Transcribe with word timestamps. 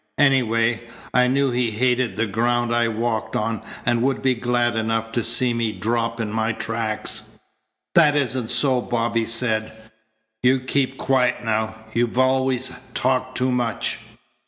Anyway, 0.17 0.81
I 1.13 1.27
knew 1.27 1.51
he 1.51 1.69
hated 1.69 2.17
the 2.17 2.25
ground 2.25 2.73
I 2.73 2.87
walked 2.87 3.35
on 3.35 3.61
and 3.85 4.01
would 4.01 4.23
be 4.23 4.33
glad 4.33 4.75
enough 4.75 5.11
to 5.11 5.21
see 5.21 5.53
me 5.53 5.71
drop 5.73 6.19
in 6.19 6.31
my 6.33 6.53
tracks." 6.53 7.21
"That 7.93 8.15
isn't 8.15 8.49
so," 8.49 8.81
Bobby 8.81 9.27
said. 9.27 9.71
"You 10.41 10.59
keep 10.59 10.97
quiet 10.97 11.43
now. 11.43 11.75
You 11.93 12.11
always 12.15 12.71
talked 12.95 13.37
too 13.37 13.51
much." 13.51 13.99